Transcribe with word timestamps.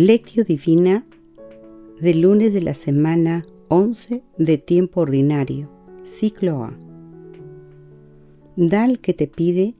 Lectio 0.00 0.44
Divina 0.44 1.04
del 2.00 2.20
lunes 2.20 2.54
de 2.54 2.62
la 2.62 2.72
semana 2.72 3.42
11 3.68 4.22
de 4.36 4.56
tiempo 4.56 5.00
ordinario, 5.00 5.72
ciclo 6.04 6.62
A. 6.62 6.72
Da 8.54 8.84
al 8.84 9.00
que 9.00 9.12
te 9.12 9.26
pide 9.26 9.74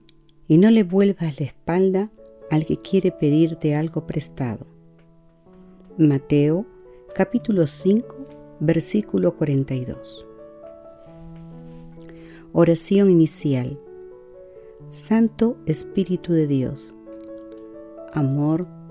y 0.45 0.57
no 0.57 0.71
le 0.71 0.83
vuelvas 0.83 1.39
la 1.39 1.45
espalda 1.45 2.11
al 2.51 2.65
que 2.65 2.81
quiere 2.81 3.13
pedirte 3.13 3.75
algo 3.75 4.05
prestado. 4.07 4.67
Mateo 5.97 6.65
capítulo 7.15 7.65
5 7.65 8.15
versículo 8.59 9.37
42. 9.37 10.25
Oración 12.51 13.09
inicial. 13.09 13.79
Santo 14.89 15.55
Espíritu 15.65 16.33
de 16.33 16.45
Dios, 16.45 16.93
amor 18.11 18.67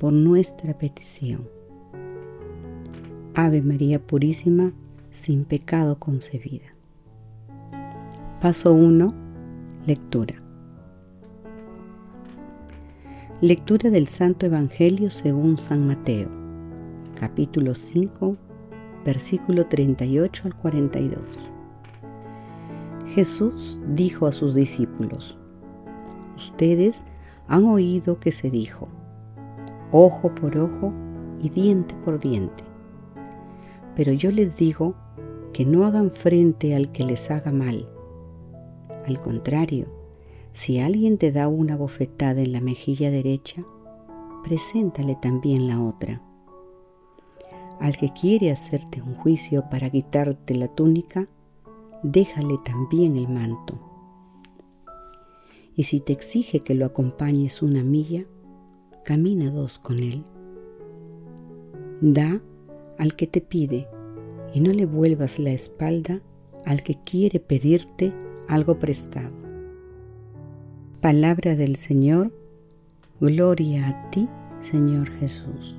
por 0.00 0.14
nuestra 0.14 0.78
petición. 0.78 1.46
Ave 3.34 3.60
María 3.60 4.00
Purísima, 4.00 4.72
sin 5.10 5.44
pecado 5.44 5.98
concebida. 5.98 6.74
Paso 8.40 8.72
1. 8.72 9.14
Lectura. 9.86 10.36
Lectura 13.42 13.90
del 13.90 14.06
Santo 14.06 14.46
Evangelio 14.46 15.10
según 15.10 15.58
San 15.58 15.86
Mateo, 15.86 16.30
capítulo 17.14 17.74
5, 17.74 18.38
versículo 19.04 19.66
38 19.66 20.44
al 20.46 20.56
42. 20.56 21.18
Jesús 23.14 23.82
dijo 23.86 24.26
a 24.26 24.32
sus 24.32 24.54
discípulos, 24.54 25.36
Ustedes 26.38 27.04
han 27.48 27.64
oído 27.64 28.18
que 28.18 28.32
se 28.32 28.48
dijo, 28.48 28.88
ojo 29.92 30.34
por 30.34 30.56
ojo 30.56 30.92
y 31.42 31.48
diente 31.48 31.94
por 32.04 32.20
diente. 32.20 32.64
Pero 33.94 34.12
yo 34.12 34.30
les 34.30 34.56
digo 34.56 34.94
que 35.52 35.64
no 35.64 35.84
hagan 35.84 36.10
frente 36.10 36.74
al 36.74 36.92
que 36.92 37.04
les 37.04 37.30
haga 37.30 37.52
mal. 37.52 37.88
Al 39.06 39.20
contrario, 39.20 39.86
si 40.52 40.80
alguien 40.80 41.18
te 41.18 41.32
da 41.32 41.48
una 41.48 41.76
bofetada 41.76 42.40
en 42.40 42.52
la 42.52 42.60
mejilla 42.60 43.10
derecha, 43.10 43.64
preséntale 44.44 45.16
también 45.20 45.68
la 45.68 45.80
otra. 45.80 46.22
Al 47.80 47.96
que 47.96 48.12
quiere 48.12 48.50
hacerte 48.50 49.00
un 49.00 49.14
juicio 49.14 49.68
para 49.70 49.90
quitarte 49.90 50.54
la 50.54 50.68
túnica, 50.68 51.28
déjale 52.02 52.58
también 52.64 53.16
el 53.16 53.28
manto. 53.28 53.78
Y 55.74 55.84
si 55.84 56.00
te 56.00 56.12
exige 56.12 56.60
que 56.60 56.74
lo 56.74 56.84
acompañes 56.84 57.62
una 57.62 57.82
milla, 57.82 58.24
camina 59.04 59.50
dos 59.50 59.78
con 59.78 59.98
él. 59.98 60.24
Da 62.00 62.40
al 62.98 63.16
que 63.16 63.26
te 63.26 63.40
pide 63.40 63.88
y 64.52 64.60
no 64.60 64.72
le 64.72 64.86
vuelvas 64.86 65.38
la 65.38 65.50
espalda 65.50 66.20
al 66.64 66.82
que 66.82 66.98
quiere 67.02 67.40
pedirte 67.40 68.12
algo 68.48 68.78
prestado. 68.78 69.32
Palabra 71.00 71.56
del 71.56 71.76
Señor, 71.76 72.32
gloria 73.20 73.88
a 73.88 74.10
ti, 74.10 74.28
Señor 74.60 75.08
Jesús. 75.10 75.76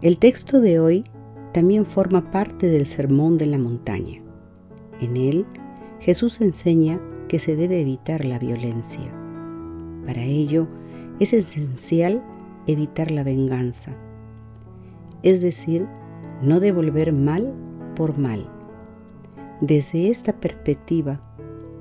El 0.00 0.18
texto 0.18 0.60
de 0.60 0.80
hoy 0.80 1.04
también 1.52 1.84
forma 1.84 2.30
parte 2.30 2.68
del 2.68 2.86
Sermón 2.86 3.36
de 3.36 3.46
la 3.46 3.58
Montaña. 3.58 4.22
En 5.00 5.16
él, 5.16 5.46
Jesús 6.02 6.40
enseña 6.40 7.00
que 7.28 7.38
se 7.38 7.54
debe 7.54 7.80
evitar 7.80 8.24
la 8.24 8.40
violencia. 8.40 9.08
Para 10.04 10.24
ello, 10.24 10.66
es 11.20 11.32
esencial 11.32 12.24
evitar 12.66 13.12
la 13.12 13.22
venganza, 13.22 13.92
es 15.22 15.40
decir, 15.40 15.86
no 16.42 16.58
devolver 16.58 17.12
mal 17.12 17.54
por 17.94 18.18
mal. 18.18 18.50
Desde 19.60 20.10
esta 20.10 20.32
perspectiva, 20.32 21.20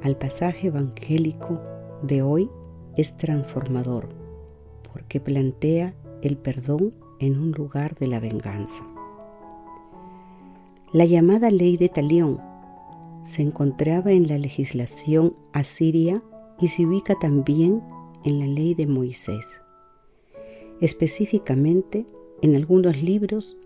al 0.03 0.15
pasaje 0.15 0.67
evangélico 0.67 1.59
de 2.03 2.21
hoy 2.21 2.51
es 2.97 3.17
transformador, 3.17 4.09
porque 4.93 5.19
plantea 5.19 5.95
el 6.21 6.37
perdón 6.37 6.91
en 7.19 7.39
un 7.39 7.53
lugar 7.53 7.95
de 7.95 8.05
la 8.05 8.19
venganza. 8.19 8.83
La 10.93 11.05
llamada 11.05 11.49
ley 11.49 11.77
de 11.77 11.89
Talión 11.89 12.50
se 13.23 13.41
encontraba 13.41 14.11
en 14.11 14.27
la 14.27 14.37
legislación 14.37 15.35
asiria 15.53 16.23
y 16.59 16.69
se 16.69 16.85
ubica 16.85 17.15
también 17.19 17.81
en 18.23 18.39
la 18.39 18.47
ley 18.47 18.73
de 18.73 18.87
Moisés, 18.87 19.61
específicamente 20.79 22.05
en 22.41 22.55
algunos 22.55 23.01
libros 23.01 23.57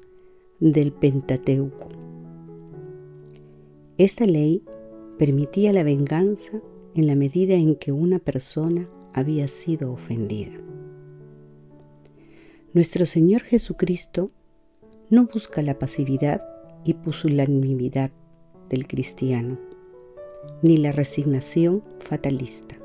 del 0.59 0.91
Pentateuco. 0.91 1.89
Esta 3.97 4.25
ley 4.25 4.63
permitía 5.17 5.71
la 5.71 5.83
venganza 5.83 6.61
en 6.95 7.07
la 7.07 7.15
medida 7.15 7.55
en 7.55 7.75
que 7.75 7.91
una 7.91 8.19
persona 8.19 8.89
había 9.13 9.47
sido 9.47 9.91
ofendida. 9.91 10.51
Nuestro 12.73 13.05
Señor 13.05 13.41
Jesucristo 13.43 14.29
no 15.09 15.25
busca 15.25 15.61
la 15.61 15.79
pasividad 15.79 16.41
y 16.83 16.93
pusilanimidad 16.95 18.11
del 18.69 18.87
cristiano, 18.87 19.57
ni 20.61 20.77
la 20.77 20.91
resignación 20.91 21.83
fatalista. 21.99 22.77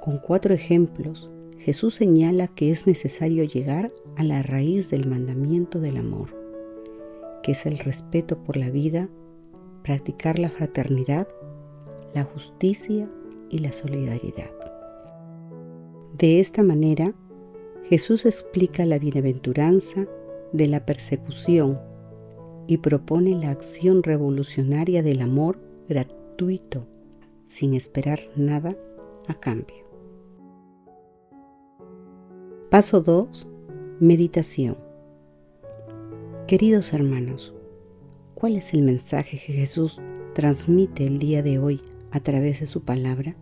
Con 0.00 0.18
cuatro 0.18 0.54
ejemplos, 0.54 1.30
Jesús 1.58 1.94
señala 1.94 2.48
que 2.48 2.70
es 2.70 2.86
necesario 2.86 3.44
llegar 3.44 3.92
a 4.16 4.24
la 4.24 4.42
raíz 4.42 4.90
del 4.90 5.08
mandamiento 5.08 5.78
del 5.78 5.96
amor, 5.96 6.36
que 7.42 7.52
es 7.52 7.66
el 7.66 7.78
respeto 7.78 8.42
por 8.42 8.56
la 8.56 8.70
vida, 8.70 9.08
practicar 9.82 10.38
la 10.38 10.50
fraternidad, 10.50 11.28
la 12.14 12.24
justicia 12.24 13.08
y 13.48 13.58
la 13.58 13.72
solidaridad. 13.72 14.50
De 16.18 16.40
esta 16.40 16.62
manera, 16.62 17.14
Jesús 17.88 18.26
explica 18.26 18.86
la 18.86 18.98
bienaventuranza 18.98 20.06
de 20.52 20.66
la 20.66 20.84
persecución 20.84 21.78
y 22.66 22.78
propone 22.78 23.30
la 23.34 23.50
acción 23.50 24.02
revolucionaria 24.02 25.02
del 25.02 25.20
amor 25.20 25.58
gratuito, 25.88 26.86
sin 27.48 27.74
esperar 27.74 28.20
nada 28.36 28.76
a 29.28 29.34
cambio. 29.34 29.76
Paso 32.70 33.02
2. 33.02 33.46
Meditación. 34.00 34.78
Queridos 36.46 36.92
hermanos, 36.92 37.54
¿cuál 38.34 38.56
es 38.56 38.74
el 38.74 38.82
mensaje 38.82 39.38
que 39.38 39.52
Jesús 39.52 40.00
transmite 40.34 41.06
el 41.06 41.18
día 41.18 41.42
de 41.42 41.58
hoy 41.58 41.82
a 42.10 42.20
través 42.20 42.60
de 42.60 42.66
su 42.66 42.82
palabra? 42.82 43.36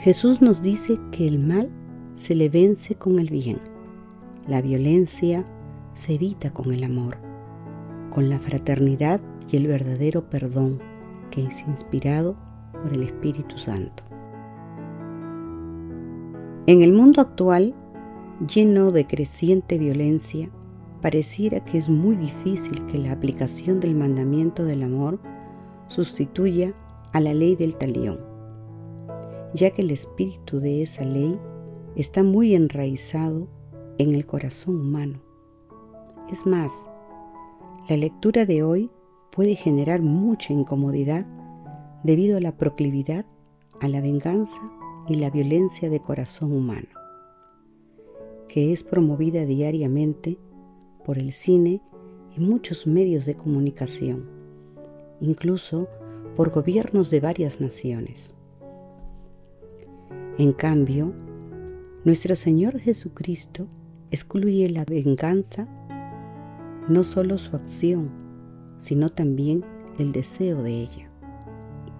Jesús 0.00 0.40
nos 0.42 0.62
dice 0.62 0.98
que 1.10 1.26
el 1.26 1.44
mal 1.44 1.70
se 2.14 2.34
le 2.34 2.48
vence 2.48 2.94
con 2.94 3.18
el 3.18 3.28
bien, 3.28 3.58
la 4.46 4.62
violencia 4.62 5.44
se 5.96 6.12
evita 6.12 6.52
con 6.52 6.72
el 6.74 6.84
amor, 6.84 7.16
con 8.10 8.28
la 8.28 8.38
fraternidad 8.38 9.18
y 9.50 9.56
el 9.56 9.66
verdadero 9.66 10.28
perdón 10.28 10.78
que 11.30 11.46
es 11.46 11.66
inspirado 11.66 12.36
por 12.70 12.92
el 12.92 13.02
Espíritu 13.02 13.56
Santo. 13.56 14.04
En 16.66 16.82
el 16.82 16.92
mundo 16.92 17.22
actual, 17.22 17.74
lleno 18.46 18.90
de 18.90 19.06
creciente 19.06 19.78
violencia, 19.78 20.50
pareciera 21.00 21.64
que 21.64 21.78
es 21.78 21.88
muy 21.88 22.16
difícil 22.16 22.84
que 22.86 22.98
la 22.98 23.12
aplicación 23.12 23.80
del 23.80 23.94
mandamiento 23.94 24.64
del 24.64 24.82
amor 24.82 25.18
sustituya 25.88 26.74
a 27.12 27.20
la 27.20 27.32
ley 27.32 27.56
del 27.56 27.76
talión, 27.76 28.20
ya 29.54 29.70
que 29.70 29.80
el 29.80 29.90
espíritu 29.90 30.60
de 30.60 30.82
esa 30.82 31.04
ley 31.04 31.38
está 31.94 32.22
muy 32.22 32.54
enraizado 32.54 33.48
en 33.96 34.14
el 34.14 34.26
corazón 34.26 34.78
humano 34.78 35.25
es 36.30 36.46
más, 36.46 36.88
la 37.88 37.96
lectura 37.96 38.46
de 38.46 38.62
hoy 38.62 38.90
puede 39.30 39.54
generar 39.54 40.02
mucha 40.02 40.52
incomodidad 40.52 41.26
debido 42.02 42.36
a 42.36 42.40
la 42.40 42.56
proclividad 42.56 43.26
a 43.80 43.88
la 43.88 44.00
venganza 44.00 44.60
y 45.08 45.16
la 45.16 45.30
violencia 45.30 45.90
de 45.90 46.00
corazón 46.00 46.52
humano, 46.52 46.88
que 48.48 48.72
es 48.72 48.84
promovida 48.84 49.44
diariamente 49.44 50.38
por 51.04 51.18
el 51.18 51.32
cine 51.32 51.82
y 52.36 52.40
muchos 52.40 52.86
medios 52.86 53.26
de 53.26 53.34
comunicación, 53.34 54.28
incluso 55.20 55.88
por 56.34 56.50
gobiernos 56.50 57.10
de 57.10 57.20
varias 57.20 57.60
naciones. 57.60 58.34
En 60.38 60.52
cambio, 60.52 61.14
nuestro 62.04 62.36
Señor 62.36 62.78
Jesucristo 62.78 63.68
excluye 64.10 64.68
la 64.70 64.84
venganza, 64.84 65.68
no 66.88 67.04
solo 67.04 67.38
su 67.38 67.56
acción, 67.56 68.10
sino 68.78 69.10
también 69.10 69.64
el 69.98 70.12
deseo 70.12 70.62
de 70.62 70.72
ella, 70.72 71.10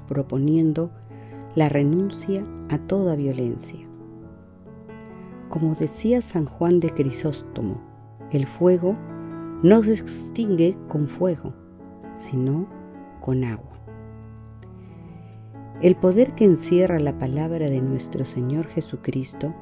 proponiendo 0.07 0.91
la 1.55 1.69
renuncia 1.69 2.45
a 2.69 2.79
toda 2.79 3.17
violencia. 3.17 3.81
Como 5.49 5.75
decía 5.75 6.21
San 6.23 6.45
Juan 6.45 6.81
de 6.81 6.93
Crisóstomo, 6.93 7.81
el 8.31 8.47
fuego 8.47 8.95
no 9.63 9.83
se 9.83 9.95
extingue 9.95 10.77
con 10.89 11.09
fuego, 11.09 11.55
sino 12.15 12.69
con 13.21 13.45
agua. 13.45 13.77
El 15.83 15.97
poder 15.97 16.35
que 16.35 16.45
encierra 16.45 16.99
la 16.99 17.19
palabra 17.19 17.69
de 17.69 17.81
nuestro 17.81 18.25
Señor 18.25 18.67
Jesucristo 18.67 19.55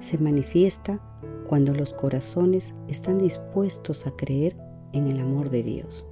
se 0.00 0.18
manifiesta 0.18 1.00
cuando 1.48 1.72
los 1.74 1.94
corazones 1.94 2.74
están 2.88 3.18
dispuestos 3.18 4.06
a 4.06 4.10
creer 4.12 4.56
en 4.94 5.08
el 5.08 5.20
amor 5.20 5.50
de 5.50 5.62
Dios. 5.62 6.06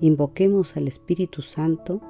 Invoquemos 0.00 0.76
al 0.76 0.88
Espíritu 0.88 1.40
Santo 1.40 2.00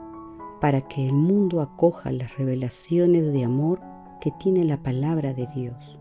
para 0.61 0.89
que 0.89 1.07
el 1.07 1.13
mundo 1.13 1.61
acoja 1.61 2.11
las 2.11 2.37
revelaciones 2.39 3.33
de 3.33 3.45
amor 3.45 3.81
que 4.21 4.33
tiene 4.41 4.65
la 4.65 4.83
palabra 4.83 5.35
de 5.35 5.47
Dios. 5.55 5.99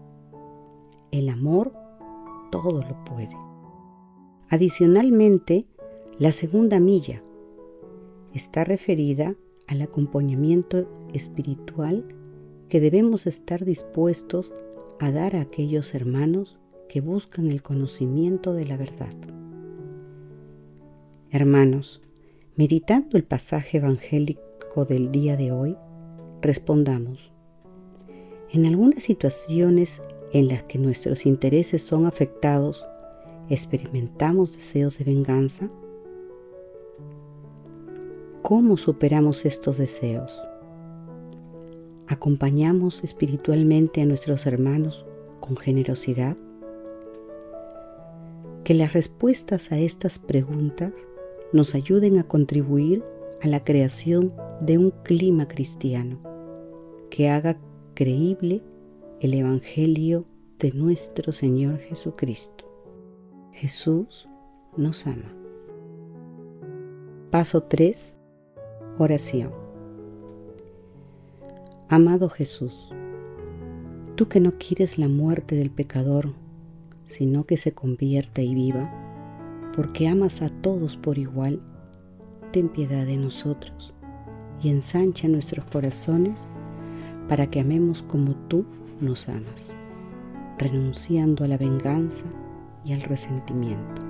El 1.11 1.27
amor 1.27 1.73
todo 2.49 2.81
lo 2.81 3.03
puede. 3.03 3.35
Adicionalmente, 4.49 5.67
la 6.17 6.31
segunda 6.31 6.79
milla 6.79 7.21
está 8.33 8.63
referida 8.63 9.35
al 9.67 9.81
acompañamiento 9.81 10.87
espiritual 11.13 12.05
que 12.69 12.79
debemos 12.79 13.27
estar 13.27 13.65
dispuestos 13.65 14.53
a 14.99 15.11
dar 15.11 15.35
a 15.35 15.41
aquellos 15.41 15.93
hermanos 15.93 16.60
que 16.91 16.99
buscan 16.99 17.47
el 17.47 17.61
conocimiento 17.61 18.51
de 18.51 18.65
la 18.65 18.75
verdad. 18.75 19.13
Hermanos, 21.29 22.01
meditando 22.57 23.15
el 23.15 23.23
pasaje 23.23 23.77
evangélico 23.77 24.83
del 24.83 25.09
día 25.09 25.37
de 25.37 25.53
hoy, 25.53 25.77
respondamos, 26.41 27.31
en 28.51 28.65
algunas 28.65 29.03
situaciones 29.03 30.01
en 30.33 30.49
las 30.49 30.63
que 30.63 30.79
nuestros 30.79 31.25
intereses 31.25 31.81
son 31.81 32.07
afectados, 32.07 32.85
¿experimentamos 33.47 34.53
deseos 34.53 34.97
de 34.97 35.05
venganza? 35.05 35.69
¿Cómo 38.41 38.75
superamos 38.75 39.45
estos 39.45 39.77
deseos? 39.77 40.41
¿Acompañamos 42.07 43.01
espiritualmente 43.05 44.01
a 44.01 44.05
nuestros 44.05 44.45
hermanos 44.45 45.05
con 45.39 45.55
generosidad? 45.55 46.35
Que 48.71 48.77
las 48.77 48.93
respuestas 48.93 49.73
a 49.73 49.79
estas 49.79 50.17
preguntas 50.17 50.93
nos 51.51 51.75
ayuden 51.75 52.17
a 52.17 52.23
contribuir 52.23 53.03
a 53.41 53.47
la 53.49 53.65
creación 53.65 54.33
de 54.61 54.77
un 54.77 54.91
clima 55.03 55.49
cristiano 55.49 56.21
que 57.09 57.29
haga 57.29 57.59
creíble 57.95 58.63
el 59.19 59.33
Evangelio 59.33 60.23
de 60.57 60.71
nuestro 60.71 61.33
Señor 61.33 61.79
Jesucristo. 61.79 62.63
Jesús 63.51 64.29
nos 64.77 65.05
ama. 65.05 65.35
Paso 67.29 67.63
3 67.63 68.15
Oración. 68.97 69.51
Amado 71.89 72.29
Jesús, 72.29 72.93
tú 74.15 74.29
que 74.29 74.39
no 74.39 74.53
quieres 74.53 74.97
la 74.97 75.09
muerte 75.09 75.57
del 75.57 75.71
pecador, 75.71 76.35
sino 77.11 77.45
que 77.45 77.57
se 77.57 77.73
convierta 77.73 78.41
y 78.41 78.55
viva, 78.55 78.89
porque 79.75 80.07
amas 80.07 80.41
a 80.41 80.49
todos 80.49 80.97
por 80.97 81.17
igual, 81.17 81.59
ten 82.51 82.69
piedad 82.69 83.05
de 83.05 83.17
nosotros 83.17 83.93
y 84.61 84.69
ensancha 84.69 85.27
nuestros 85.27 85.65
corazones 85.65 86.47
para 87.27 87.47
que 87.47 87.59
amemos 87.59 88.03
como 88.03 88.35
tú 88.47 88.65
nos 88.99 89.29
amas, 89.29 89.77
renunciando 90.57 91.43
a 91.43 91.47
la 91.47 91.57
venganza 91.57 92.25
y 92.83 92.93
al 92.93 93.01
resentimiento. 93.01 94.01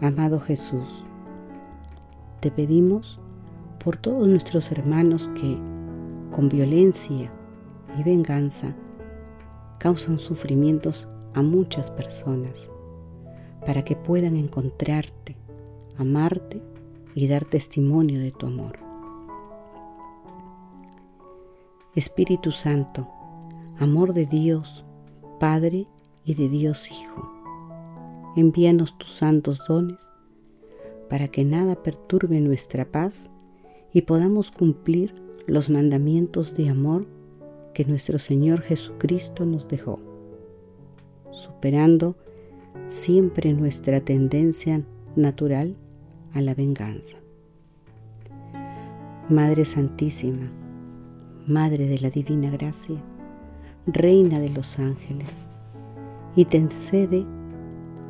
Amado 0.00 0.40
Jesús, 0.40 1.04
te 2.40 2.50
pedimos 2.50 3.18
por 3.82 3.96
todos 3.96 4.28
nuestros 4.28 4.70
hermanos 4.70 5.30
que, 5.40 5.56
con 6.30 6.48
violencia 6.48 7.30
y 7.98 8.02
venganza, 8.02 8.74
causan 9.78 10.18
sufrimientos 10.18 11.06
a 11.34 11.42
muchas 11.42 11.90
personas, 11.90 12.70
para 13.64 13.84
que 13.84 13.96
puedan 13.96 14.36
encontrarte, 14.36 15.36
amarte 15.96 16.62
y 17.14 17.28
dar 17.28 17.44
testimonio 17.44 18.20
de 18.20 18.32
tu 18.32 18.46
amor. 18.46 18.78
Espíritu 21.94 22.52
Santo, 22.52 23.08
amor 23.78 24.12
de 24.12 24.26
Dios, 24.26 24.84
Padre 25.40 25.86
y 26.24 26.34
de 26.34 26.48
Dios 26.48 26.90
Hijo, 26.90 27.32
envíanos 28.36 28.98
tus 28.98 29.10
santos 29.10 29.62
dones 29.66 30.10
para 31.08 31.28
que 31.28 31.44
nada 31.44 31.82
perturbe 31.82 32.40
nuestra 32.40 32.84
paz 32.90 33.30
y 33.92 34.02
podamos 34.02 34.50
cumplir 34.50 35.14
los 35.46 35.70
mandamientos 35.70 36.54
de 36.54 36.68
amor 36.68 37.06
que 37.76 37.84
nuestro 37.84 38.18
Señor 38.18 38.62
Jesucristo 38.62 39.44
nos 39.44 39.68
dejó, 39.68 40.00
superando 41.30 42.16
siempre 42.86 43.52
nuestra 43.52 44.00
tendencia 44.00 44.80
natural 45.14 45.76
a 46.32 46.40
la 46.40 46.54
venganza. 46.54 47.18
Madre 49.28 49.66
Santísima, 49.66 50.50
Madre 51.46 51.86
de 51.86 51.98
la 51.98 52.08
Divina 52.08 52.50
Gracia, 52.50 52.96
Reina 53.86 54.40
de 54.40 54.48
los 54.48 54.78
ángeles, 54.78 55.44
y 56.34 56.46
te 56.46 56.56
intercede 56.56 57.26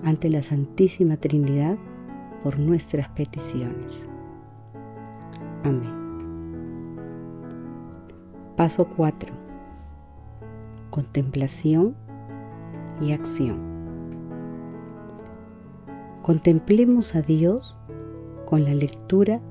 ante 0.05 0.29
la 0.31 0.43
Santísima 0.43 1.17
Trinidad 1.17 1.77
por 2.45 2.61
nuestras 2.61 3.09
peticiones. 3.09 4.07
Amén. 5.65 5.93
Paso 8.55 8.87
4. 8.97 9.46
Contemplación 10.97 11.95
y 13.03 13.13
acción. 13.13 13.61
Contemplemos 16.23 17.15
a 17.15 17.21
Dios 17.21 17.77
con 18.47 18.65
la 18.65 18.73
lectura 18.73 19.43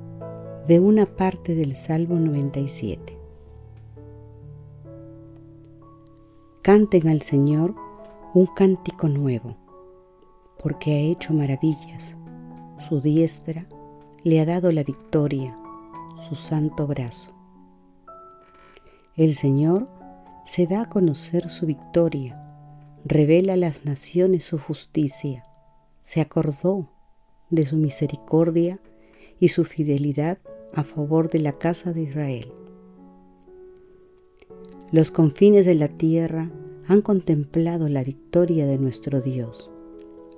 de 0.68 0.80
una 0.80 1.06
parte 1.06 1.54
del 1.54 1.76
Salmo 1.76 2.20
97. 2.20 3.16
Canten 6.64 7.08
al 7.08 7.22
Señor 7.22 7.76
un 8.34 8.48
cántico 8.48 9.08
nuevo, 9.08 9.56
porque 10.58 10.94
ha 10.94 10.98
hecho 10.98 11.32
maravillas 11.32 12.16
su 12.90 13.02
diestra 13.02 13.68
le 14.24 14.40
ha 14.40 14.46
dado 14.48 14.72
la 14.72 14.84
victoria, 14.84 15.56
su 16.28 16.36
santo 16.36 16.88
brazo. 16.88 17.36
El 19.16 19.36
Señor 19.36 19.88
se 20.46 20.68
da 20.68 20.84
a 20.84 20.90
conocer 20.90 21.50
su 21.50 21.66
victoria, 21.66 22.42
revela 23.04 23.54
a 23.54 23.58
las 23.58 23.84
naciones 23.84 24.46
su 24.46 24.60
justicia, 24.60 25.44
se 26.04 26.22
acordó 26.22 26.92
de 27.50 27.66
su 27.66 27.78
misericordia 27.78 28.80
y 29.40 29.50
su 29.50 29.64
fidelidad 29.64 30.38
a 30.74 30.84
favor 30.84 31.30
de 31.30 31.40
la 31.40 31.54
casa 31.54 31.94
de 31.94 32.04
Israel. 32.04 32.54
Los 34.92 35.10
confines 35.10 35.66
de 35.66 35.76
la 35.76 35.88
tierra 35.88 36.52
han 36.88 37.02
contemplado 37.02 37.90
la 37.90 38.04
victoria 38.04 38.68
de 38.68 38.78
nuestro 38.78 39.22
Dios. 39.22 39.72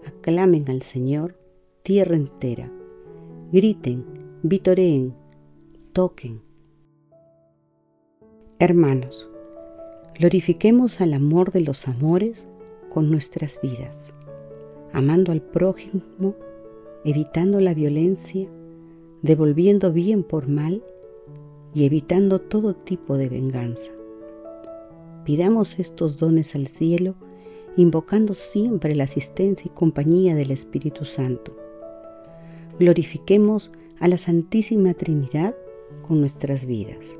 Aclamen 0.06 0.70
al 0.70 0.84
Señor 0.84 1.38
tierra 1.84 2.16
entera. 2.16 2.72
Griten, 3.52 4.06
vitoreen, 4.42 5.14
toquen. 5.92 6.42
Hermanos, 8.60 9.30
glorifiquemos 10.18 11.00
al 11.00 11.14
amor 11.14 11.52
de 11.52 11.62
los 11.62 11.88
amores 11.88 12.48
con 12.90 13.12
nuestras 13.12 13.60
vidas, 13.62 14.14
amando 14.92 15.32
al 15.32 15.42
prójimo, 15.42 16.36
evitando 17.06 17.60
la 17.60 17.76
violencia, 17.76 18.50
devolviendo 19.22 19.94
bien 19.94 20.24
por 20.24 20.48
mal 20.48 20.84
y 21.74 21.86
evitando 21.86 22.40
todo 22.40 22.76
tipo 22.76 23.18
de 23.18 23.30
venganza. 23.30 23.92
Pidamos 25.24 25.78
estos 25.78 26.18
dones 26.18 26.56
al 26.56 26.68
cielo, 26.68 27.16
invocando 27.76 28.34
siempre 28.34 28.96
la 28.96 29.04
asistencia 29.04 29.70
y 29.72 29.76
compañía 29.76 30.34
del 30.34 30.50
Espíritu 30.50 31.06
Santo. 31.06 31.56
Glorifiquemos 32.80 33.72
a 34.00 34.08
la 34.08 34.18
Santísima 34.18 34.96
Trinidad 34.96 35.56
con 36.02 36.20
nuestras 36.20 36.66
vidas. 36.66 37.20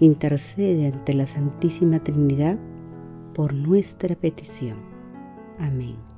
intercede 0.00 0.86
ante 0.86 1.14
la 1.14 1.26
Santísima 1.26 2.00
Trinidad 2.00 2.58
por 3.34 3.54
nuestra 3.54 4.14
petición. 4.16 4.78
Amén. 5.58 6.17